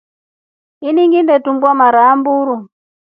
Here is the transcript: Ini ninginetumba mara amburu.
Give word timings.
Ini 0.87 0.91
ninginetumba 0.95 1.69
mara 1.79 2.01
amburu. 2.11 2.57